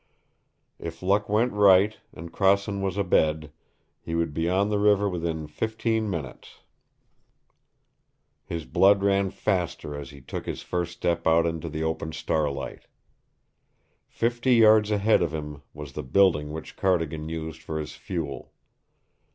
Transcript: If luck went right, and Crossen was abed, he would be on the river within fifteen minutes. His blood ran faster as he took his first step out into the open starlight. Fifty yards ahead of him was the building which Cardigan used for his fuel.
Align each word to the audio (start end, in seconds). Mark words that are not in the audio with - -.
If 0.79 1.03
luck 1.03 1.29
went 1.29 1.53
right, 1.53 1.95
and 2.11 2.33
Crossen 2.33 2.81
was 2.81 2.97
abed, 2.97 3.51
he 4.01 4.15
would 4.15 4.33
be 4.33 4.49
on 4.49 4.69
the 4.71 4.79
river 4.79 5.07
within 5.07 5.45
fifteen 5.45 6.09
minutes. 6.09 6.61
His 8.43 8.65
blood 8.65 9.03
ran 9.03 9.29
faster 9.29 9.95
as 9.95 10.09
he 10.09 10.19
took 10.19 10.47
his 10.47 10.63
first 10.63 10.93
step 10.93 11.27
out 11.27 11.45
into 11.45 11.69
the 11.69 11.83
open 11.83 12.13
starlight. 12.13 12.87
Fifty 14.07 14.55
yards 14.55 14.89
ahead 14.89 15.21
of 15.21 15.35
him 15.35 15.61
was 15.71 15.93
the 15.93 16.01
building 16.01 16.51
which 16.51 16.75
Cardigan 16.75 17.29
used 17.29 17.61
for 17.61 17.77
his 17.79 17.91
fuel. 17.93 18.51